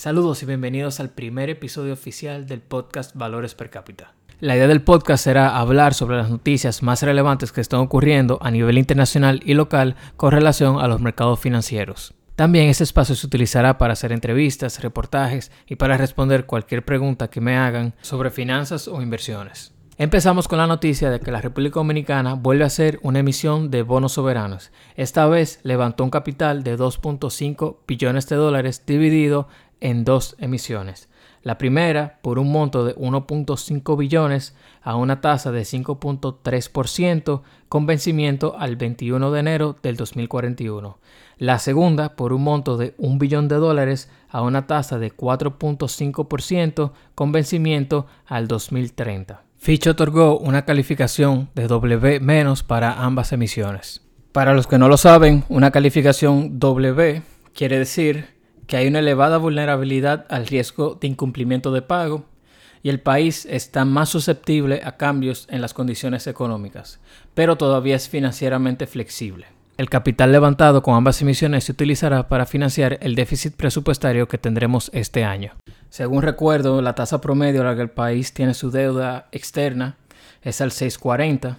Saludos 0.00 0.42
y 0.42 0.46
bienvenidos 0.46 0.98
al 0.98 1.10
primer 1.10 1.50
episodio 1.50 1.92
oficial 1.92 2.46
del 2.46 2.62
podcast 2.62 3.14
Valores 3.14 3.54
Per 3.54 3.68
cápita. 3.68 4.14
La 4.38 4.56
idea 4.56 4.66
del 4.66 4.80
podcast 4.80 5.22
será 5.22 5.58
hablar 5.58 5.92
sobre 5.92 6.16
las 6.16 6.30
noticias 6.30 6.82
más 6.82 7.02
relevantes 7.02 7.52
que 7.52 7.60
están 7.60 7.80
ocurriendo 7.80 8.38
a 8.40 8.50
nivel 8.50 8.78
internacional 8.78 9.42
y 9.44 9.52
local 9.52 9.96
con 10.16 10.32
relación 10.32 10.80
a 10.80 10.88
los 10.88 11.02
mercados 11.02 11.38
financieros. 11.38 12.14
También 12.34 12.70
este 12.70 12.84
espacio 12.84 13.14
se 13.14 13.26
utilizará 13.26 13.76
para 13.76 13.92
hacer 13.92 14.12
entrevistas, 14.12 14.82
reportajes 14.82 15.52
y 15.66 15.76
para 15.76 15.98
responder 15.98 16.46
cualquier 16.46 16.82
pregunta 16.82 17.28
que 17.28 17.42
me 17.42 17.58
hagan 17.58 17.92
sobre 18.00 18.30
finanzas 18.30 18.88
o 18.88 19.02
inversiones. 19.02 19.74
Empezamos 19.98 20.48
con 20.48 20.56
la 20.56 20.66
noticia 20.66 21.10
de 21.10 21.20
que 21.20 21.30
la 21.30 21.42
República 21.42 21.74
Dominicana 21.74 22.32
vuelve 22.32 22.64
a 22.64 22.68
hacer 22.68 22.98
una 23.02 23.18
emisión 23.18 23.70
de 23.70 23.82
bonos 23.82 24.12
soberanos. 24.12 24.70
Esta 24.96 25.26
vez 25.26 25.60
levantó 25.62 26.04
un 26.04 26.10
capital 26.10 26.62
de 26.64 26.78
2.5 26.78 27.76
billones 27.86 28.26
de 28.26 28.36
dólares 28.36 28.86
dividido 28.86 29.48
en 29.80 30.04
dos 30.04 30.36
emisiones. 30.38 31.08
La 31.42 31.56
primera 31.56 32.18
por 32.20 32.38
un 32.38 32.52
monto 32.52 32.84
de 32.84 32.94
1.5 32.96 33.96
billones 33.96 34.54
a 34.82 34.96
una 34.96 35.22
tasa 35.22 35.52
de 35.52 35.62
5.3% 35.62 37.42
con 37.68 37.86
vencimiento 37.86 38.56
al 38.58 38.76
21 38.76 39.30
de 39.30 39.40
enero 39.40 39.76
del 39.82 39.96
2041. 39.96 40.98
La 41.38 41.58
segunda 41.58 42.14
por 42.16 42.34
un 42.34 42.42
monto 42.42 42.76
de 42.76 42.94
1 42.98 43.18
billón 43.18 43.48
de 43.48 43.56
dólares 43.56 44.10
a 44.28 44.42
una 44.42 44.66
tasa 44.66 44.98
de 44.98 45.10
4.5% 45.16 46.92
con 47.14 47.32
vencimiento 47.32 48.06
al 48.26 48.46
2030. 48.46 49.42
Fitch 49.56 49.86
otorgó 49.86 50.38
una 50.38 50.66
calificación 50.66 51.48
de 51.54 51.66
W- 51.66 52.20
para 52.66 53.02
ambas 53.02 53.32
emisiones. 53.32 54.02
Para 54.32 54.52
los 54.54 54.66
que 54.66 54.78
no 54.78 54.88
lo 54.88 54.98
saben, 54.98 55.44
una 55.48 55.70
calificación 55.70 56.58
W 56.58 57.22
quiere 57.54 57.78
decir 57.78 58.39
que 58.70 58.76
hay 58.76 58.86
una 58.86 59.00
elevada 59.00 59.36
vulnerabilidad 59.38 60.26
al 60.28 60.46
riesgo 60.46 60.96
de 61.00 61.08
incumplimiento 61.08 61.72
de 61.72 61.82
pago 61.82 62.26
y 62.84 62.88
el 62.88 63.00
país 63.00 63.44
está 63.50 63.84
más 63.84 64.10
susceptible 64.10 64.82
a 64.84 64.96
cambios 64.96 65.48
en 65.50 65.60
las 65.60 65.74
condiciones 65.74 66.28
económicas, 66.28 67.00
pero 67.34 67.56
todavía 67.56 67.96
es 67.96 68.08
financieramente 68.08 68.86
flexible. 68.86 69.46
El 69.76 69.90
capital 69.90 70.30
levantado 70.30 70.84
con 70.84 70.94
ambas 70.94 71.20
emisiones 71.20 71.64
se 71.64 71.72
utilizará 71.72 72.28
para 72.28 72.46
financiar 72.46 72.98
el 73.02 73.16
déficit 73.16 73.56
presupuestario 73.56 74.28
que 74.28 74.38
tendremos 74.38 74.88
este 74.94 75.24
año. 75.24 75.56
Según 75.88 76.22
recuerdo, 76.22 76.80
la 76.80 76.94
tasa 76.94 77.20
promedio 77.20 77.62
a 77.62 77.64
la 77.64 77.74
que 77.74 77.82
el 77.82 77.90
país 77.90 78.32
tiene 78.32 78.54
su 78.54 78.70
deuda 78.70 79.26
externa 79.32 79.96
es 80.42 80.60
al 80.60 80.70
640, 80.70 81.58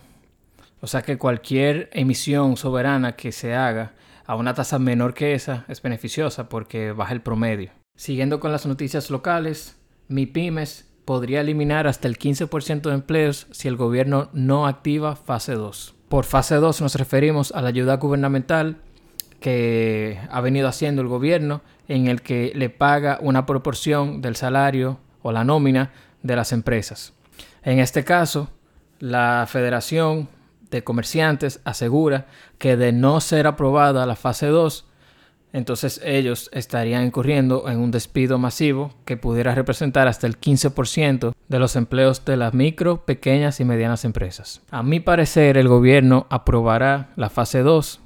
o 0.82 0.88
sea 0.88 1.04
que 1.04 1.18
cualquier 1.18 1.90
emisión 1.94 2.58
soberana 2.58 3.16
que 3.16 3.32
se 3.32 3.56
haga 3.56 3.94
a 4.26 4.36
una 4.36 4.54
tasa 4.54 4.80
menor 4.80 5.14
que 5.14 5.34
esa 5.34 5.66
es 5.68 5.82
beneficiosa 5.82 6.50
porque 6.50 6.92
baja 6.92 7.14
el 7.14 7.22
promedio. 7.22 7.72
Siguiendo 7.96 8.40
con 8.40 8.52
las 8.52 8.66
noticias 8.66 9.10
locales, 9.10 9.78
MIPIMES 10.08 10.90
podría 11.06 11.42
eliminar 11.42 11.88
hasta 11.88 12.08
el 12.08 12.18
15% 12.18 12.82
de 12.82 12.94
empleos 12.94 13.48
si 13.52 13.68
el 13.68 13.76
gobierno 13.76 14.30
no 14.34 14.68
activa 14.68 15.16
fase 15.16 15.54
2. 15.54 15.96
Por 16.10 16.26
fase 16.26 16.56
2 16.56 16.82
nos 16.82 16.96
referimos 16.96 17.52
a 17.52 17.62
la 17.62 17.70
ayuda 17.70 17.98
gubernamental 17.98 18.78
que 19.40 20.20
ha 20.30 20.42
venido 20.42 20.68
haciendo 20.68 21.02
el 21.02 21.08
gobierno 21.08 21.62
en 21.88 22.08
el 22.08 22.22
que 22.22 22.52
le 22.56 22.70
paga 22.70 23.20
una 23.22 23.46
proporción 23.46 24.22
del 24.22 24.36
salario 24.36 25.00
o 25.22 25.32
la 25.32 25.44
nómina 25.44 25.92
de 26.24 26.36
las 26.36 26.52
empresas. 26.52 27.14
En 27.64 27.80
este 27.80 28.04
caso, 28.04 28.50
la 29.00 29.46
federación 29.50 30.30
de 30.72 30.84
comerciantes 30.84 31.60
asegura 31.66 32.26
que 32.58 32.78
de 32.78 32.92
no 32.92 33.22
ser 33.22 33.46
aprobada 33.46 34.06
la 34.06 34.16
fase 34.16 34.48
2, 34.48 34.86
entonces 35.54 36.02
ellos 36.04 36.50
estarían 36.54 37.06
incurriendo 37.06 37.70
en 37.70 37.80
un 37.80 37.92
despido 37.92 38.38
masivo 38.38 38.94
que 39.06 39.18
pudiera 39.18 39.54
representar 39.54 40.08
hasta 40.08 40.26
el 40.26 40.40
15% 40.40 41.34
de 41.50 41.60
los 41.60 41.76
empleos 41.76 42.24
de 42.24 42.38
las 42.38 42.54
micro, 42.54 43.06
pequeñas 43.06 43.60
y 43.60 43.66
medianas 43.66 44.06
empresas. 44.06 44.62
A 44.72 44.82
mi 44.82 45.02
parecer, 45.02 45.58
el 45.58 45.68
gobierno 45.68 46.26
aprobará 46.30 47.10
la 47.18 47.30
fase 47.30 47.60
2 47.64 48.00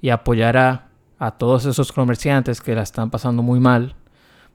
y 0.00 0.10
apoyará 0.10 0.88
a 1.18 1.32
todos 1.32 1.64
esos 1.66 1.90
comerciantes 1.90 2.60
que 2.60 2.74
la 2.74 2.82
están 2.82 3.10
pasando 3.10 3.42
muy 3.42 3.58
mal 3.58 3.96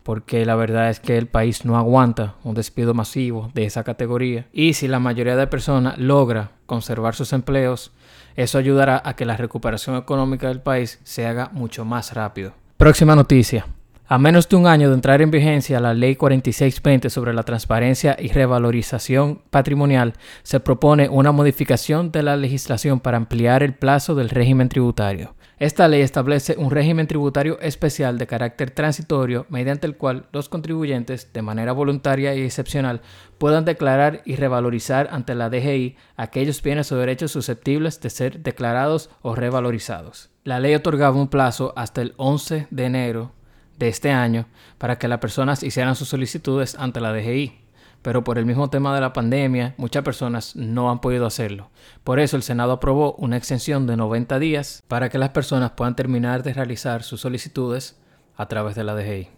porque 0.03 0.45
la 0.45 0.55
verdad 0.55 0.89
es 0.89 0.99
que 0.99 1.17
el 1.17 1.27
país 1.27 1.65
no 1.65 1.77
aguanta 1.77 2.35
un 2.43 2.55
despido 2.55 2.93
masivo 2.93 3.51
de 3.53 3.65
esa 3.65 3.83
categoría 3.83 4.47
y 4.51 4.73
si 4.73 4.87
la 4.87 4.99
mayoría 4.99 5.35
de 5.35 5.47
personas 5.47 5.97
logra 5.97 6.51
conservar 6.65 7.15
sus 7.15 7.33
empleos, 7.33 7.91
eso 8.35 8.57
ayudará 8.57 9.01
a 9.03 9.15
que 9.15 9.25
la 9.25 9.37
recuperación 9.37 9.95
económica 9.97 10.47
del 10.47 10.61
país 10.61 10.99
se 11.03 11.25
haga 11.25 11.49
mucho 11.51 11.85
más 11.85 12.13
rápido. 12.13 12.53
Próxima 12.77 13.15
noticia. 13.15 13.65
A 14.11 14.17
menos 14.17 14.49
de 14.49 14.55
un 14.55 14.65
año 14.65 14.89
de 14.89 14.95
entrar 14.95 15.21
en 15.21 15.29
vigencia 15.29 15.79
la 15.79 15.93
Ley 15.93 16.15
4620 16.15 17.11
sobre 17.11 17.31
la 17.31 17.43
transparencia 17.43 18.17
y 18.19 18.29
revalorización 18.29 19.43
patrimonial, 19.51 20.13
se 20.41 20.59
propone 20.59 21.09
una 21.09 21.31
modificación 21.31 22.11
de 22.11 22.23
la 22.23 22.35
legislación 22.35 23.01
para 23.01 23.17
ampliar 23.17 23.61
el 23.61 23.75
plazo 23.75 24.15
del 24.15 24.29
régimen 24.29 24.67
tributario. 24.67 25.35
Esta 25.59 25.89
ley 25.89 25.99
establece 25.99 26.55
un 26.57 26.71
régimen 26.71 27.05
tributario 27.05 27.59
especial 27.59 28.17
de 28.17 28.27
carácter 28.27 28.71
transitorio 28.71 29.45
mediante 29.49 29.87
el 29.87 29.97
cual 29.97 30.27
los 30.31 30.47
contribuyentes, 30.47 31.33
de 31.33 31.41
manera 31.41 31.73
voluntaria 31.73 32.33
y 32.33 32.43
excepcional, 32.43 33.01
puedan 33.37 33.65
declarar 33.65 34.21
y 34.23 34.37
revalorizar 34.37 35.09
ante 35.11 35.35
la 35.35 35.49
DGI 35.49 35.97
aquellos 36.15 36.63
bienes 36.63 36.93
o 36.93 36.95
derechos 36.95 37.33
susceptibles 37.33 37.99
de 37.99 38.09
ser 38.09 38.39
declarados 38.39 39.09
o 39.21 39.35
revalorizados. 39.35 40.29
La 40.45 40.61
ley 40.61 40.75
otorgaba 40.75 41.19
un 41.19 41.27
plazo 41.27 41.73
hasta 41.75 42.01
el 42.01 42.13
11 42.15 42.67
de 42.71 42.85
enero 42.85 43.33
de 43.77 43.89
este 43.89 44.11
año 44.11 44.47
para 44.77 44.97
que 44.97 45.09
las 45.09 45.19
personas 45.19 45.61
hicieran 45.63 45.97
sus 45.97 46.07
solicitudes 46.07 46.75
ante 46.75 47.01
la 47.01 47.11
DGI 47.11 47.68
pero 48.01 48.23
por 48.23 48.37
el 48.37 48.45
mismo 48.45 48.69
tema 48.69 48.95
de 48.95 49.01
la 49.01 49.13
pandemia, 49.13 49.75
muchas 49.77 50.03
personas 50.03 50.55
no 50.55 50.89
han 50.89 51.01
podido 51.01 51.25
hacerlo. 51.25 51.69
Por 52.03 52.19
eso 52.19 52.37
el 52.37 52.43
Senado 52.43 52.73
aprobó 52.73 53.13
una 53.15 53.37
extensión 53.37 53.87
de 53.87 53.97
90 53.97 54.39
días 54.39 54.83
para 54.87 55.09
que 55.09 55.17
las 55.17 55.29
personas 55.29 55.71
puedan 55.71 55.95
terminar 55.95 56.43
de 56.43 56.53
realizar 56.53 57.03
sus 57.03 57.21
solicitudes 57.21 57.99
a 58.35 58.47
través 58.47 58.75
de 58.75 58.83
la 58.83 58.95
DGI. 58.95 59.29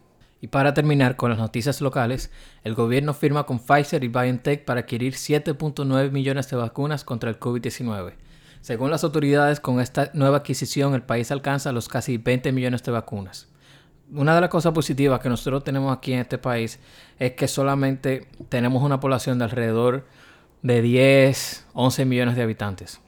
Y 0.41 0.47
para 0.47 0.73
terminar 0.73 1.15
con 1.15 1.29
las 1.29 1.39
noticias 1.39 1.81
locales, 1.81 2.31
el 2.63 2.73
gobierno 2.73 3.13
firma 3.13 3.45
con 3.45 3.59
Pfizer 3.59 4.03
y 4.03 4.07
BioNTech 4.07 4.65
para 4.65 4.81
adquirir 4.81 5.13
7.9 5.13 6.11
millones 6.11 6.49
de 6.49 6.57
vacunas 6.57 7.03
contra 7.03 7.29
el 7.29 7.39
COVID-19. 7.39 8.13
Según 8.61 8.91
las 8.91 9.03
autoridades, 9.03 9.59
con 9.59 9.79
esta 9.79 10.11
nueva 10.13 10.37
adquisición 10.37 10.93
el 10.93 11.03
país 11.03 11.31
alcanza 11.31 11.71
los 11.71 11.89
casi 11.89 12.17
20 12.17 12.51
millones 12.51 12.83
de 12.83 12.91
vacunas 12.91 13.50
una 14.13 14.35
de 14.35 14.41
las 14.41 14.49
cosas 14.49 14.73
positivas 14.73 15.19
que 15.19 15.29
nosotros 15.29 15.63
tenemos 15.63 15.95
aquí 15.95 16.13
en 16.13 16.19
este 16.19 16.37
país 16.37 16.79
es 17.19 17.33
que 17.33 17.47
solamente 17.47 18.27
tenemos 18.49 18.83
una 18.83 18.99
población 18.99 19.39
de 19.39 19.45
alrededor 19.45 20.05
de 20.61 20.81
10, 20.81 21.67
11 21.73 22.05
millones 22.05 22.35
de 22.35 22.43
habitantes. 22.43 22.99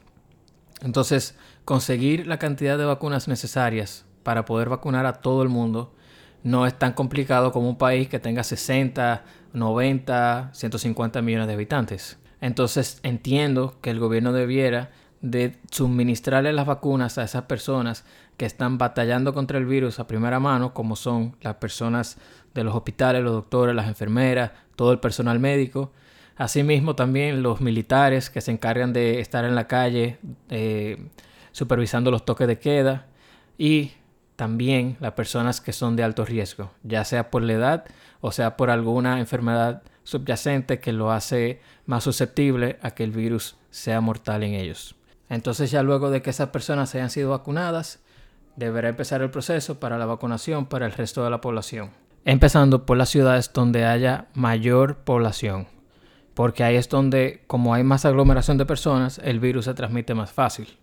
Entonces, 0.82 1.36
conseguir 1.64 2.26
la 2.26 2.38
cantidad 2.38 2.78
de 2.78 2.84
vacunas 2.84 3.28
necesarias 3.28 4.04
para 4.22 4.44
poder 4.44 4.68
vacunar 4.68 5.06
a 5.06 5.14
todo 5.14 5.42
el 5.42 5.48
mundo 5.48 5.94
no 6.42 6.66
es 6.66 6.78
tan 6.78 6.92
complicado 6.92 7.52
como 7.52 7.68
un 7.68 7.78
país 7.78 8.08
que 8.08 8.18
tenga 8.18 8.42
60, 8.42 9.24
90, 9.52 10.50
150 10.52 11.22
millones 11.22 11.46
de 11.46 11.54
habitantes. 11.54 12.18
Entonces, 12.40 13.00
entiendo 13.02 13.78
que 13.80 13.90
el 13.90 13.98
gobierno 13.98 14.32
debiera 14.32 14.90
de 15.24 15.56
suministrarle 15.70 16.52
las 16.52 16.66
vacunas 16.66 17.16
a 17.16 17.24
esas 17.24 17.44
personas 17.44 18.04
que 18.36 18.44
están 18.44 18.76
batallando 18.76 19.32
contra 19.32 19.56
el 19.56 19.64
virus 19.64 19.98
a 19.98 20.06
primera 20.06 20.38
mano, 20.38 20.74
como 20.74 20.96
son 20.96 21.34
las 21.40 21.54
personas 21.54 22.18
de 22.52 22.62
los 22.62 22.74
hospitales, 22.74 23.22
los 23.22 23.32
doctores, 23.32 23.74
las 23.74 23.88
enfermeras, 23.88 24.52
todo 24.76 24.92
el 24.92 25.00
personal 25.00 25.40
médico. 25.40 25.92
Asimismo, 26.36 26.94
también 26.94 27.42
los 27.42 27.60
militares 27.60 28.28
que 28.28 28.42
se 28.42 28.50
encargan 28.50 28.92
de 28.92 29.20
estar 29.20 29.46
en 29.46 29.54
la 29.54 29.66
calle 29.66 30.18
eh, 30.50 31.08
supervisando 31.52 32.10
los 32.10 32.24
toques 32.24 32.46
de 32.46 32.58
queda. 32.58 33.06
Y 33.56 33.92
también 34.36 34.98
las 35.00 35.12
personas 35.12 35.60
que 35.60 35.72
son 35.72 35.96
de 35.96 36.02
alto 36.02 36.24
riesgo, 36.24 36.72
ya 36.82 37.04
sea 37.04 37.30
por 37.30 37.42
la 37.42 37.52
edad 37.52 37.84
o 38.20 38.32
sea 38.32 38.56
por 38.56 38.70
alguna 38.70 39.20
enfermedad 39.20 39.82
subyacente 40.02 40.80
que 40.80 40.92
lo 40.92 41.12
hace 41.12 41.60
más 41.84 42.04
susceptible 42.04 42.78
a 42.80 42.92
que 42.92 43.04
el 43.04 43.10
virus 43.10 43.56
sea 43.70 44.00
mortal 44.00 44.42
en 44.42 44.54
ellos. 44.54 44.96
Entonces 45.34 45.72
ya 45.72 45.82
luego 45.82 46.10
de 46.10 46.22
que 46.22 46.30
esas 46.30 46.50
personas 46.50 46.94
hayan 46.94 47.10
sido 47.10 47.30
vacunadas, 47.30 47.98
deberá 48.54 48.88
empezar 48.88 49.20
el 49.20 49.30
proceso 49.30 49.80
para 49.80 49.98
la 49.98 50.06
vacunación 50.06 50.66
para 50.66 50.86
el 50.86 50.92
resto 50.92 51.24
de 51.24 51.30
la 51.30 51.40
población. 51.40 51.90
Empezando 52.24 52.86
por 52.86 52.96
las 52.96 53.08
ciudades 53.08 53.52
donde 53.52 53.84
haya 53.84 54.28
mayor 54.34 54.98
población, 54.98 55.66
porque 56.34 56.62
ahí 56.62 56.76
es 56.76 56.88
donde, 56.88 57.42
como 57.48 57.74
hay 57.74 57.82
más 57.82 58.04
aglomeración 58.04 58.58
de 58.58 58.64
personas, 58.64 59.20
el 59.24 59.40
virus 59.40 59.64
se 59.64 59.74
transmite 59.74 60.14
más 60.14 60.30
fácil. 60.30 60.78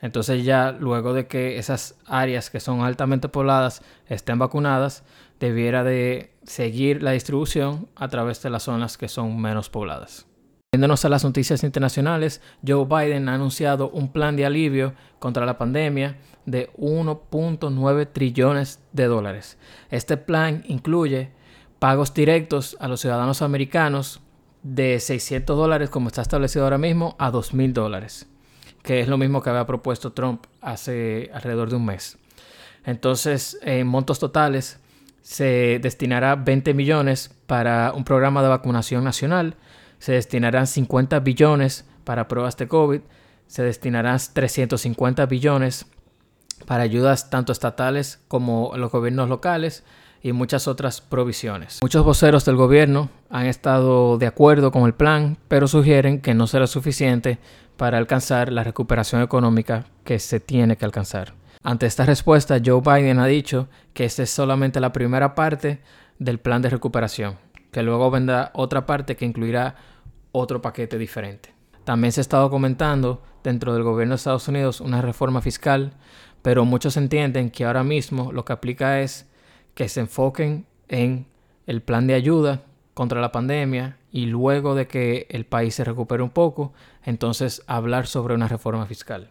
Entonces 0.00 0.44
ya 0.44 0.70
luego 0.70 1.12
de 1.12 1.26
que 1.26 1.58
esas 1.58 1.96
áreas 2.06 2.50
que 2.50 2.60
son 2.60 2.82
altamente 2.82 3.28
pobladas 3.28 3.82
estén 4.06 4.38
vacunadas, 4.38 5.02
debiera 5.40 5.82
de 5.82 6.32
seguir 6.44 7.02
la 7.02 7.10
distribución 7.10 7.88
a 7.96 8.06
través 8.06 8.40
de 8.42 8.50
las 8.50 8.62
zonas 8.62 8.96
que 8.96 9.08
son 9.08 9.40
menos 9.40 9.70
pobladas. 9.70 10.28
Viéndonos 10.74 11.04
a 11.04 11.10
las 11.10 11.22
noticias 11.22 11.64
internacionales, 11.64 12.40
Joe 12.66 12.86
Biden 12.86 13.28
ha 13.28 13.34
anunciado 13.34 13.90
un 13.90 14.10
plan 14.10 14.36
de 14.36 14.46
alivio 14.46 14.94
contra 15.18 15.44
la 15.44 15.58
pandemia 15.58 16.16
de 16.46 16.72
1.9 16.78 18.08
trillones 18.10 18.80
de 18.90 19.04
dólares. 19.04 19.58
Este 19.90 20.16
plan 20.16 20.64
incluye 20.66 21.30
pagos 21.78 22.14
directos 22.14 22.78
a 22.80 22.88
los 22.88 23.02
ciudadanos 23.02 23.42
americanos 23.42 24.22
de 24.62 24.98
600 24.98 25.58
dólares, 25.58 25.90
como 25.90 26.08
está 26.08 26.22
establecido 26.22 26.64
ahora 26.64 26.78
mismo, 26.78 27.16
a 27.18 27.30
2.000 27.30 27.74
dólares, 27.74 28.26
que 28.82 29.02
es 29.02 29.08
lo 29.08 29.18
mismo 29.18 29.42
que 29.42 29.50
había 29.50 29.66
propuesto 29.66 30.14
Trump 30.14 30.46
hace 30.62 31.30
alrededor 31.34 31.68
de 31.68 31.76
un 31.76 31.84
mes. 31.84 32.16
Entonces, 32.86 33.58
en 33.60 33.86
montos 33.86 34.18
totales, 34.18 34.80
se 35.20 35.80
destinará 35.82 36.34
20 36.34 36.72
millones 36.72 37.30
para 37.46 37.92
un 37.92 38.04
programa 38.04 38.42
de 38.42 38.48
vacunación 38.48 39.04
nacional, 39.04 39.56
se 40.02 40.10
destinarán 40.10 40.66
50 40.66 41.20
billones 41.20 41.84
para 42.02 42.26
pruebas 42.26 42.56
de 42.56 42.66
COVID, 42.66 43.02
se 43.46 43.62
destinarán 43.62 44.18
350 44.18 45.26
billones 45.26 45.86
para 46.66 46.82
ayudas 46.82 47.30
tanto 47.30 47.52
estatales 47.52 48.18
como 48.26 48.72
los 48.76 48.90
gobiernos 48.90 49.28
locales 49.28 49.84
y 50.20 50.32
muchas 50.32 50.66
otras 50.66 51.00
provisiones. 51.00 51.78
Muchos 51.82 52.04
voceros 52.04 52.44
del 52.44 52.56
gobierno 52.56 53.10
han 53.30 53.46
estado 53.46 54.18
de 54.18 54.26
acuerdo 54.26 54.72
con 54.72 54.86
el 54.86 54.94
plan, 54.94 55.38
pero 55.46 55.68
sugieren 55.68 56.20
que 56.20 56.34
no 56.34 56.48
será 56.48 56.66
suficiente 56.66 57.38
para 57.76 57.96
alcanzar 57.96 58.50
la 58.50 58.64
recuperación 58.64 59.22
económica 59.22 59.86
que 60.02 60.18
se 60.18 60.40
tiene 60.40 60.76
que 60.76 60.84
alcanzar. 60.84 61.32
Ante 61.62 61.86
esta 61.86 62.04
respuesta, 62.04 62.58
Joe 62.64 62.80
Biden 62.80 63.20
ha 63.20 63.26
dicho 63.26 63.68
que 63.94 64.04
esta 64.04 64.24
es 64.24 64.30
solamente 64.30 64.80
la 64.80 64.92
primera 64.92 65.36
parte 65.36 65.80
del 66.18 66.40
plan 66.40 66.60
de 66.60 66.70
recuperación, 66.70 67.36
que 67.70 67.84
luego 67.84 68.10
vendrá 68.10 68.50
otra 68.52 68.84
parte 68.84 69.14
que 69.14 69.26
incluirá 69.26 69.76
otro 70.32 70.60
paquete 70.60 70.98
diferente. 70.98 71.54
También 71.84 72.12
se 72.12 72.20
ha 72.20 72.22
estado 72.22 72.50
comentando 72.50 73.22
dentro 73.42 73.74
del 73.74 73.82
gobierno 73.82 74.12
de 74.12 74.16
Estados 74.16 74.48
Unidos 74.48 74.80
una 74.80 75.02
reforma 75.02 75.40
fiscal, 75.40 75.92
pero 76.42 76.64
muchos 76.64 76.96
entienden 76.96 77.50
que 77.50 77.64
ahora 77.64 77.84
mismo 77.84 78.32
lo 78.32 78.44
que 78.44 78.52
aplica 78.52 79.00
es 79.00 79.28
que 79.74 79.88
se 79.88 80.00
enfoquen 80.00 80.66
en 80.88 81.26
el 81.66 81.82
plan 81.82 82.06
de 82.06 82.14
ayuda 82.14 82.62
contra 82.94 83.20
la 83.20 83.32
pandemia 83.32 83.98
y 84.10 84.26
luego 84.26 84.74
de 84.74 84.86
que 84.86 85.26
el 85.30 85.46
país 85.46 85.74
se 85.74 85.84
recupere 85.84 86.22
un 86.22 86.30
poco, 86.30 86.72
entonces 87.04 87.62
hablar 87.66 88.06
sobre 88.06 88.34
una 88.34 88.48
reforma 88.48 88.86
fiscal. 88.86 89.30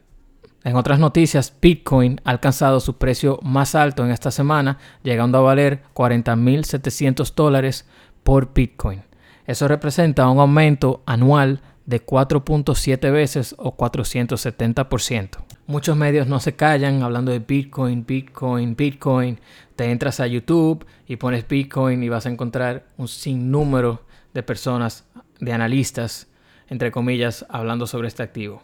En 0.63 0.75
otras 0.75 0.99
noticias, 0.99 1.53
Bitcoin 1.59 2.21
ha 2.23 2.31
alcanzado 2.31 2.79
su 2.79 2.97
precio 2.97 3.39
más 3.41 3.73
alto 3.75 4.03
en 4.03 4.11
esta 4.11 4.29
semana, 4.29 4.77
llegando 5.03 5.37
a 5.37 5.41
valer 5.41 5.83
40.700 5.93 7.33
dólares 7.33 7.87
por 8.23 8.53
Bitcoin. 8.53 9.03
Eso 9.45 9.67
representa 9.67 10.29
un 10.29 10.39
aumento 10.39 11.03
anual 11.05 11.61
de 11.85 12.05
4.7 12.05 13.11
veces 13.11 13.55
o 13.57 13.75
470%. 13.75 15.29
Muchos 15.67 15.95
medios 15.97 16.27
no 16.27 16.39
se 16.39 16.55
callan 16.55 17.03
hablando 17.03 17.31
de 17.31 17.39
Bitcoin, 17.39 18.05
Bitcoin, 18.05 18.75
Bitcoin. 18.75 19.39
Te 19.75 19.91
entras 19.91 20.19
a 20.19 20.27
YouTube 20.27 20.85
y 21.07 21.15
pones 21.15 21.47
Bitcoin 21.47 22.03
y 22.03 22.09
vas 22.09 22.25
a 22.25 22.29
encontrar 22.29 22.85
un 22.97 23.07
sinnúmero 23.07 24.05
de 24.33 24.43
personas, 24.43 25.05
de 25.39 25.53
analistas, 25.53 26.27
entre 26.67 26.91
comillas, 26.91 27.45
hablando 27.49 27.87
sobre 27.87 28.07
este 28.07 28.23
activo. 28.23 28.63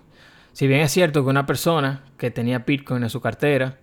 Si 0.54 0.68
bien 0.68 0.82
es 0.82 0.92
cierto 0.92 1.24
que 1.24 1.30
una 1.30 1.46
persona 1.46 2.04
que 2.18 2.32
tenía 2.32 2.60
Bitcoin 2.60 3.04
en 3.04 3.10
su 3.10 3.22
cartera 3.22 3.78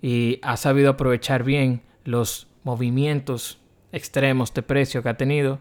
y 0.00 0.38
ha 0.42 0.56
sabido 0.56 0.90
aprovechar 0.90 1.44
bien 1.44 1.82
los 2.04 2.48
movimientos 2.64 3.58
extremos 3.92 4.52
de 4.54 4.62
precio 4.62 5.02
que 5.02 5.08
ha 5.08 5.16
tenido, 5.16 5.58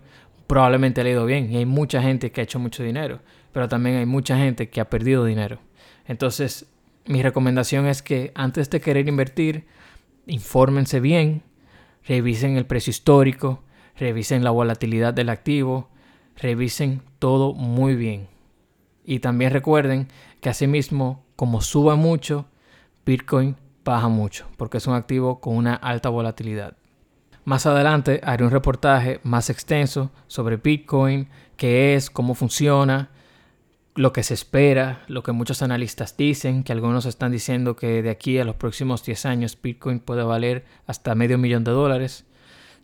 probablemente 0.51 1.01
le 1.01 1.11
ha 1.11 1.13
ido 1.13 1.25
bien. 1.25 1.49
Y 1.49 1.55
hay 1.55 1.65
mucha 1.65 2.01
gente 2.01 2.33
que 2.33 2.41
ha 2.41 2.43
hecho 2.43 2.59
mucho 2.59 2.83
dinero, 2.83 3.21
pero 3.53 3.69
también 3.69 3.95
hay 3.95 4.05
mucha 4.05 4.35
gente 4.35 4.69
que 4.69 4.81
ha 4.81 4.89
perdido 4.89 5.23
dinero. 5.23 5.59
Entonces, 6.05 6.65
mi 7.05 7.23
recomendación 7.23 7.85
es 7.85 8.01
que 8.01 8.33
antes 8.35 8.69
de 8.69 8.81
querer 8.81 9.07
invertir, 9.07 9.65
infórmense 10.27 10.99
bien, 10.99 11.43
revisen 12.05 12.57
el 12.57 12.65
precio 12.65 12.91
histórico, 12.91 13.63
revisen 13.95 14.43
la 14.43 14.49
volatilidad 14.51 15.13
del 15.13 15.29
activo, 15.29 15.89
revisen 16.35 17.01
todo 17.17 17.53
muy 17.53 17.95
bien. 17.95 18.27
Y 19.05 19.19
también 19.19 19.51
recuerden 19.51 20.09
que 20.41 20.49
asimismo, 20.49 21.23
como 21.37 21.61
suba 21.61 21.95
mucho, 21.95 22.45
Bitcoin 23.05 23.55
baja 23.85 24.09
mucho, 24.09 24.49
porque 24.57 24.79
es 24.79 24.87
un 24.87 24.95
activo 24.95 25.39
con 25.39 25.55
una 25.55 25.75
alta 25.75 26.09
volatilidad. 26.09 26.75
Más 27.43 27.65
adelante 27.65 28.21
haré 28.23 28.43
un 28.45 28.51
reportaje 28.51 29.19
más 29.23 29.49
extenso 29.49 30.11
sobre 30.27 30.57
Bitcoin, 30.57 31.27
qué 31.57 31.95
es, 31.95 32.09
cómo 32.09 32.35
funciona, 32.35 33.09
lo 33.95 34.13
que 34.13 34.23
se 34.23 34.35
espera, 34.35 35.03
lo 35.07 35.23
que 35.23 35.31
muchos 35.31 35.61
analistas 35.61 36.15
dicen, 36.15 36.63
que 36.63 36.71
algunos 36.71 37.05
están 37.05 37.31
diciendo 37.31 37.75
que 37.75 38.01
de 38.01 38.09
aquí 38.09 38.37
a 38.37 38.45
los 38.45 38.55
próximos 38.55 39.03
10 39.03 39.25
años 39.25 39.57
Bitcoin 39.61 39.99
puede 39.99 40.23
valer 40.23 40.65
hasta 40.85 41.15
medio 41.15 41.37
millón 41.37 41.63
de 41.63 41.71
dólares. 41.71 42.25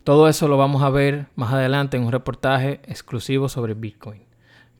Todo 0.04 0.28
eso 0.28 0.48
lo 0.48 0.56
vamos 0.56 0.82
a 0.82 0.90
ver 0.90 1.26
más 1.36 1.52
adelante 1.52 1.96
en 1.96 2.04
un 2.04 2.12
reportaje 2.12 2.80
exclusivo 2.84 3.48
sobre 3.48 3.74
Bitcoin. 3.74 4.22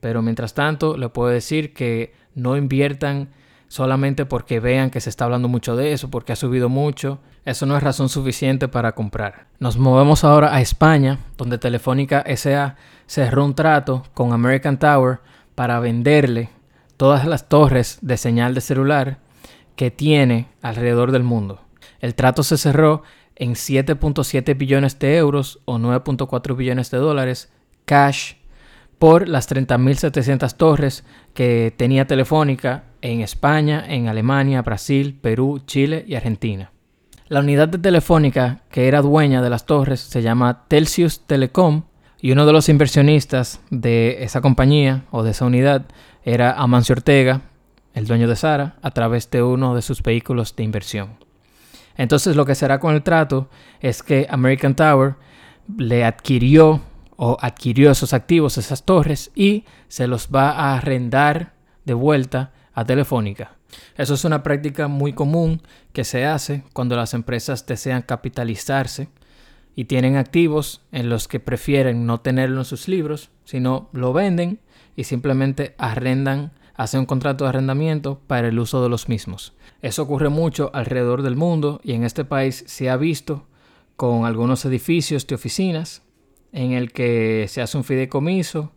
Pero 0.00 0.22
mientras 0.22 0.54
tanto, 0.54 0.96
le 0.96 1.08
puedo 1.08 1.28
decir 1.28 1.72
que 1.72 2.14
no 2.34 2.56
inviertan 2.56 3.31
solamente 3.69 4.26
porque 4.26 4.61
vean 4.61 4.91
que 4.91 5.00
se 5.00 5.11
está 5.11 5.25
hablando 5.25 5.49
mucho 5.49 5.76
de 5.76 5.93
eso, 5.93 6.11
porque 6.11 6.32
ha 6.32 6.37
subido 6.37 6.69
mucho. 6.69 7.20
Eso 7.44 7.67
no 7.67 7.76
es 7.76 7.82
razón 7.82 8.09
suficiente 8.09 8.67
para 8.69 8.93
comprar. 8.93 9.47
Nos 9.59 9.76
movemos 9.76 10.25
ahora 10.25 10.55
a 10.55 10.61
España, 10.61 11.19
donde 11.37 11.59
Telefónica 11.59 12.25
SA 12.37 12.76
cerró 13.06 13.44
un 13.44 13.55
trato 13.55 14.05
con 14.15 14.32
American 14.32 14.79
Tower 14.79 15.20
para 15.55 15.81
venderle 15.81 16.50
todas 16.97 17.26
las 17.26 17.49
torres 17.49 17.99
de 18.03 18.17
señal 18.17 18.55
de 18.55 18.61
celular 18.61 19.19
que 19.76 19.91
tiene 19.91 20.49
alrededor 20.62 21.12
del 21.12 21.23
mundo. 21.23 21.61
El 22.00 22.15
trato 22.15 22.43
se 22.43 22.59
cerró 22.59 23.03
en 23.37 23.55
7.7 23.55 24.56
billones 24.56 24.99
de 24.99 25.17
euros 25.17 25.61
o 25.65 25.79
9.4 25.79 26.56
billones 26.56 26.91
de 26.91 26.99
dólares 26.99 27.53
cash 27.85 28.35
por 28.99 29.29
las 29.29 29.49
30.700 29.49 30.55
torres 30.56 31.05
que 31.35 31.73
tenía 31.76 32.06
Telefónica 32.06 32.85
en 33.02 33.20
España, 33.20 33.84
en 33.86 34.08
Alemania, 34.08 34.62
Brasil, 34.62 35.18
Perú, 35.20 35.60
Chile 35.66 36.04
y 36.06 36.14
Argentina. 36.14 36.72
La 37.28 37.40
unidad 37.40 37.68
de 37.68 37.78
Telefónica 37.78 38.62
que 38.70 38.88
era 38.88 39.02
dueña 39.02 39.42
de 39.42 39.50
las 39.50 39.66
torres 39.66 40.00
se 40.00 40.22
llama 40.22 40.64
Telsius 40.68 41.20
Telecom 41.26 41.82
y 42.20 42.32
uno 42.32 42.46
de 42.46 42.52
los 42.52 42.68
inversionistas 42.68 43.60
de 43.70 44.24
esa 44.24 44.40
compañía 44.40 45.04
o 45.10 45.22
de 45.22 45.32
esa 45.32 45.44
unidad 45.44 45.86
era 46.24 46.52
Amancio 46.52 46.94
Ortega, 46.94 47.42
el 47.94 48.06
dueño 48.06 48.28
de 48.28 48.36
Sara, 48.36 48.76
a 48.82 48.90
través 48.90 49.30
de 49.30 49.42
uno 49.42 49.74
de 49.74 49.82
sus 49.82 50.02
vehículos 50.02 50.56
de 50.56 50.64
inversión. 50.64 51.18
Entonces 51.96 52.36
lo 52.36 52.46
que 52.46 52.54
será 52.54 52.80
con 52.80 52.94
el 52.94 53.02
trato 53.02 53.50
es 53.80 54.02
que 54.02 54.26
American 54.30 54.74
Tower 54.74 55.16
le 55.76 56.04
adquirió 56.04 56.80
o 57.16 57.36
adquirió 57.40 57.90
esos 57.90 58.14
activos, 58.14 58.56
esas 58.56 58.84
torres, 58.84 59.32
y 59.34 59.64
se 59.88 60.06
los 60.06 60.28
va 60.28 60.50
a 60.52 60.76
arrendar 60.76 61.55
de 61.84 61.94
vuelta 61.94 62.52
a 62.79 62.85
Telefónica. 62.85 63.56
Eso 63.97 64.15
es 64.15 64.25
una 64.25 64.44
práctica 64.44 64.87
muy 64.87 65.13
común 65.13 65.63
que 65.93 66.05
se 66.05 66.25
hace 66.25 66.63
cuando 66.73 66.94
las 66.94 67.13
empresas 67.13 67.67
desean 67.67 68.03
capitalizarse 68.03 69.08
y 69.75 69.87
tienen 69.87 70.15
activos 70.15 70.82
en 70.93 71.08
los 71.08 71.27
que 71.27 71.41
prefieren 71.41 72.06
no 72.06 72.20
tenerlo 72.20 72.61
en 72.61 72.65
sus 72.65 72.87
libros, 72.87 73.31
sino 73.44 73.89
lo 73.93 74.13
venden 74.13 74.61
y 74.94 75.05
simplemente 75.05 75.75
arrendan, 75.77 76.53
hacen 76.77 77.01
un 77.01 77.06
contrato 77.06 77.43
de 77.43 77.51
arrendamiento 77.51 78.20
para 78.29 78.47
el 78.47 78.61
uso 78.61 78.81
de 78.81 78.89
los 78.89 79.08
mismos. 79.08 79.55
Eso 79.82 80.05
ocurre 80.05 80.29
mucho 80.29 80.70
alrededor 80.73 81.23
del 81.23 81.35
mundo 81.35 81.81
y 81.82 81.94
en 81.94 82.05
este 82.05 82.25
país 82.25 82.63
se 82.69 82.91
ha 82.91 82.97
visto 82.97 83.49
con 83.97 84.25
algunos 84.25 84.65
edificios 84.65 85.27
de 85.27 85.35
oficinas 85.35 86.03
en 86.53 86.75
el 86.75 86.93
que 86.93 87.47
se 87.49 87.61
hace 87.61 87.77
un 87.77 87.82
fideicomiso, 87.82 88.70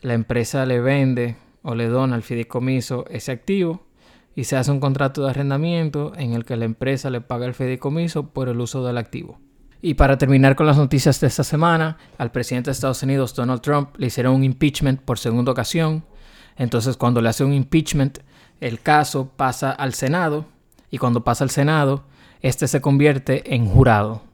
la 0.00 0.14
empresa 0.14 0.66
le 0.66 0.80
vende 0.80 1.36
o 1.62 1.74
le 1.74 1.88
dona 1.88 2.16
al 2.16 2.22
fideicomiso 2.22 3.04
ese 3.10 3.32
activo 3.32 3.86
y 4.34 4.44
se 4.44 4.56
hace 4.56 4.70
un 4.70 4.80
contrato 4.80 5.22
de 5.22 5.30
arrendamiento 5.30 6.12
en 6.16 6.32
el 6.32 6.44
que 6.44 6.56
la 6.56 6.64
empresa 6.64 7.10
le 7.10 7.20
paga 7.20 7.46
el 7.46 7.54
fideicomiso 7.54 8.28
por 8.28 8.48
el 8.48 8.60
uso 8.60 8.84
del 8.84 8.98
activo. 8.98 9.38
Y 9.82 9.94
para 9.94 10.18
terminar 10.18 10.56
con 10.56 10.66
las 10.66 10.76
noticias 10.76 11.20
de 11.20 11.26
esta 11.26 11.42
semana, 11.42 11.96
al 12.18 12.30
presidente 12.30 12.68
de 12.68 12.72
Estados 12.72 13.02
Unidos, 13.02 13.34
Donald 13.34 13.62
Trump, 13.62 13.96
le 13.96 14.08
hicieron 14.08 14.34
un 14.34 14.44
impeachment 14.44 15.00
por 15.00 15.18
segunda 15.18 15.52
ocasión. 15.52 16.04
Entonces, 16.56 16.96
cuando 16.96 17.22
le 17.22 17.30
hace 17.30 17.44
un 17.44 17.54
impeachment, 17.54 18.18
el 18.60 18.80
caso 18.80 19.30
pasa 19.36 19.70
al 19.70 19.94
Senado 19.94 20.44
y 20.90 20.98
cuando 20.98 21.24
pasa 21.24 21.44
al 21.44 21.50
Senado, 21.50 22.04
este 22.42 22.68
se 22.68 22.82
convierte 22.82 23.54
en 23.54 23.66
jurado. 23.66 24.29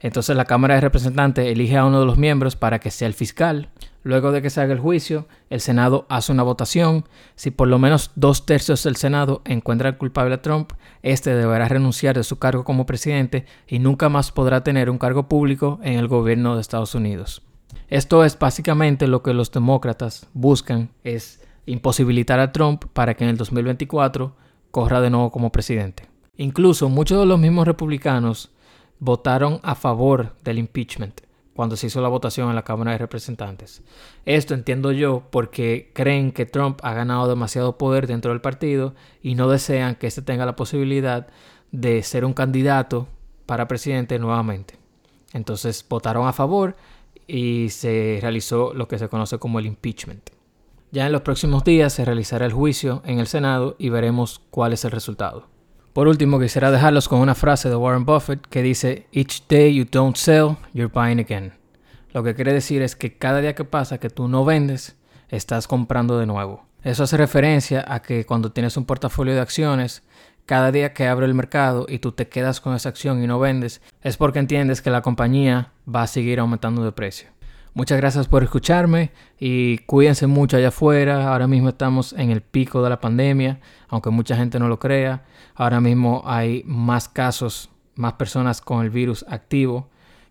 Entonces 0.00 0.36
la 0.36 0.44
Cámara 0.44 0.74
de 0.74 0.80
Representantes 0.80 1.46
elige 1.46 1.76
a 1.76 1.84
uno 1.84 2.00
de 2.00 2.06
los 2.06 2.18
miembros 2.18 2.56
para 2.56 2.78
que 2.78 2.90
sea 2.90 3.08
el 3.08 3.14
fiscal. 3.14 3.70
Luego 4.04 4.30
de 4.30 4.40
que 4.40 4.50
se 4.50 4.60
haga 4.60 4.72
el 4.72 4.78
juicio, 4.78 5.26
el 5.50 5.60
Senado 5.60 6.06
hace 6.08 6.30
una 6.30 6.44
votación. 6.44 7.04
Si 7.34 7.50
por 7.50 7.66
lo 7.68 7.78
menos 7.78 8.12
dos 8.14 8.46
tercios 8.46 8.84
del 8.84 8.96
Senado 8.96 9.42
encuentran 9.44 9.96
culpable 9.96 10.36
a 10.36 10.42
Trump, 10.42 10.72
este 11.02 11.34
deberá 11.34 11.68
renunciar 11.68 12.16
de 12.16 12.24
su 12.24 12.38
cargo 12.38 12.64
como 12.64 12.86
presidente 12.86 13.44
y 13.66 13.80
nunca 13.80 14.08
más 14.08 14.30
podrá 14.30 14.62
tener 14.62 14.88
un 14.88 14.98
cargo 14.98 15.28
público 15.28 15.80
en 15.82 15.98
el 15.98 16.06
gobierno 16.06 16.54
de 16.54 16.60
Estados 16.60 16.94
Unidos. 16.94 17.42
Esto 17.88 18.24
es 18.24 18.38
básicamente 18.38 19.08
lo 19.08 19.22
que 19.22 19.34
los 19.34 19.50
demócratas 19.50 20.26
buscan, 20.32 20.90
es 21.04 21.42
imposibilitar 21.66 22.40
a 22.40 22.52
Trump 22.52 22.84
para 22.92 23.14
que 23.14 23.24
en 23.24 23.30
el 23.30 23.36
2024 23.36 24.34
corra 24.70 25.00
de 25.00 25.10
nuevo 25.10 25.30
como 25.30 25.52
presidente. 25.52 26.08
Incluso 26.36 26.88
muchos 26.88 27.18
de 27.18 27.26
los 27.26 27.38
mismos 27.38 27.66
republicanos 27.66 28.52
votaron 29.00 29.60
a 29.62 29.74
favor 29.74 30.34
del 30.42 30.58
impeachment 30.58 31.20
cuando 31.58 31.76
se 31.76 31.88
hizo 31.88 32.00
la 32.00 32.08
votación 32.08 32.48
en 32.48 32.54
la 32.54 32.62
Cámara 32.62 32.92
de 32.92 32.98
Representantes. 32.98 33.82
Esto 34.24 34.54
entiendo 34.54 34.92
yo 34.92 35.24
porque 35.30 35.90
creen 35.92 36.30
que 36.30 36.46
Trump 36.46 36.78
ha 36.84 36.94
ganado 36.94 37.26
demasiado 37.26 37.78
poder 37.78 38.06
dentro 38.06 38.30
del 38.30 38.40
partido 38.40 38.94
y 39.22 39.34
no 39.34 39.48
desean 39.48 39.96
que 39.96 40.06
éste 40.06 40.22
tenga 40.22 40.46
la 40.46 40.54
posibilidad 40.54 41.26
de 41.72 42.02
ser 42.04 42.24
un 42.24 42.32
candidato 42.32 43.08
para 43.44 43.66
presidente 43.66 44.20
nuevamente. 44.20 44.78
Entonces 45.32 45.84
votaron 45.88 46.28
a 46.28 46.32
favor 46.32 46.76
y 47.26 47.70
se 47.70 48.18
realizó 48.22 48.72
lo 48.72 48.86
que 48.86 48.98
se 48.98 49.08
conoce 49.08 49.38
como 49.38 49.58
el 49.58 49.66
impeachment. 49.66 50.30
Ya 50.90 51.06
en 51.06 51.12
los 51.12 51.22
próximos 51.22 51.64
días 51.64 51.92
se 51.92 52.04
realizará 52.04 52.46
el 52.46 52.52
juicio 52.52 53.02
en 53.04 53.18
el 53.18 53.26
Senado 53.26 53.74
y 53.78 53.90
veremos 53.90 54.40
cuál 54.50 54.72
es 54.72 54.84
el 54.84 54.90
resultado. 54.90 55.57
Por 55.98 56.06
último, 56.06 56.38
quisiera 56.38 56.70
dejarlos 56.70 57.08
con 57.08 57.18
una 57.18 57.34
frase 57.34 57.68
de 57.68 57.74
Warren 57.74 58.04
Buffett 58.04 58.46
que 58.46 58.62
dice, 58.62 59.08
Each 59.10 59.42
day 59.48 59.74
you 59.74 59.84
don't 59.84 60.14
sell, 60.14 60.56
you're 60.72 60.92
buying 60.94 61.18
again. 61.18 61.54
Lo 62.12 62.22
que 62.22 62.36
quiere 62.36 62.52
decir 62.52 62.82
es 62.82 62.94
que 62.94 63.18
cada 63.18 63.40
día 63.40 63.56
que 63.56 63.64
pasa 63.64 63.98
que 63.98 64.08
tú 64.08 64.28
no 64.28 64.44
vendes, 64.44 64.96
estás 65.28 65.66
comprando 65.66 66.16
de 66.16 66.26
nuevo. 66.26 66.64
Eso 66.84 67.02
hace 67.02 67.16
referencia 67.16 67.84
a 67.88 68.00
que 68.00 68.24
cuando 68.26 68.52
tienes 68.52 68.76
un 68.76 68.84
portafolio 68.84 69.34
de 69.34 69.40
acciones, 69.40 70.04
cada 70.46 70.70
día 70.70 70.94
que 70.94 71.08
abre 71.08 71.26
el 71.26 71.34
mercado 71.34 71.84
y 71.88 71.98
tú 71.98 72.12
te 72.12 72.28
quedas 72.28 72.60
con 72.60 72.76
esa 72.76 72.90
acción 72.90 73.20
y 73.20 73.26
no 73.26 73.40
vendes, 73.40 73.82
es 74.00 74.16
porque 74.16 74.38
entiendes 74.38 74.80
que 74.80 74.90
la 74.90 75.02
compañía 75.02 75.72
va 75.92 76.02
a 76.02 76.06
seguir 76.06 76.38
aumentando 76.38 76.84
de 76.84 76.92
precio. 76.92 77.28
Muchas 77.78 77.98
gracias 77.98 78.26
por 78.26 78.42
escucharme 78.42 79.12
y 79.38 79.78
cuídense 79.78 80.26
mucho 80.26 80.56
allá 80.56 80.66
afuera. 80.66 81.28
Ahora 81.30 81.46
mismo 81.46 81.68
estamos 81.68 82.12
en 82.12 82.32
el 82.32 82.40
pico 82.40 82.82
de 82.82 82.90
la 82.90 83.00
pandemia, 83.00 83.60
aunque 83.86 84.10
mucha 84.10 84.34
gente 84.34 84.58
no 84.58 84.66
lo 84.66 84.80
crea. 84.80 85.22
Ahora 85.54 85.80
mismo 85.80 86.22
hay 86.26 86.64
más 86.66 87.08
casos, 87.08 87.70
más 87.94 88.14
personas 88.14 88.60
con 88.60 88.84
el 88.84 88.90
virus 88.90 89.24
activo 89.28 89.90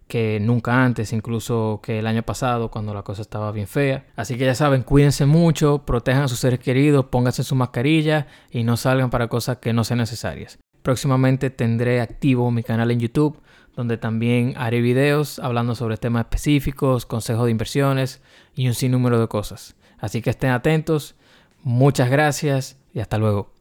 que 0.10 0.42
nunca 0.42 0.84
antes, 0.84 1.13
incluso 1.13 1.80
que 1.82 2.00
el 2.00 2.08
año 2.08 2.22
pasado 2.22 2.70
cuando 2.70 2.94
la 2.94 3.04
cosa 3.04 3.22
estaba 3.22 3.54
bien 3.54 3.68
fea. 3.68 4.06
Así 4.18 4.38
que 4.38 4.44
ya 4.44 4.54
saben, 4.54 4.84
cuídense 4.84 5.25
mucho, 5.25 5.86
protejan 5.86 6.24
a 6.24 6.27
sus 6.27 6.39
seres 6.39 6.60
queridos, 6.60 7.06
pónganse 7.06 7.46
su 7.46 7.56
mascarilla 7.56 8.27
y 8.51 8.66
no 8.66 8.75
salgan 8.75 9.10
para 9.10 9.30
cosas 9.30 9.60
que 9.60 9.72
no 9.72 9.86
sean 9.86 10.00
necesarias. 10.00 10.60
Próximamente 10.82 11.50
tendré 11.50 12.01
activo 12.01 12.51
mi 12.51 12.63
canal 12.63 12.92
en 12.92 13.00
YouTube 13.00 13.42
donde 13.77 13.98
también 13.98 14.55
haré 14.57 14.81
videos 14.81 15.38
hablando 15.38 15.75
sobre 15.75 15.98
temas 15.98 16.25
específicos, 16.25 17.05
consejos 17.05 17.46
de 17.46 17.51
inversiones 17.51 18.22
y 18.55 18.67
un 18.67 18.74
sinnúmero 18.74 19.22
de 19.22 19.27
cosas. 19.27 19.75
Así 20.00 20.22
que 20.24 20.31
estén 20.31 20.50
atentos, 20.50 21.15
muchas 21.62 22.10
gracias 22.10 22.77
y 22.91 23.00
hasta 23.00 23.19
luego. 23.19 23.57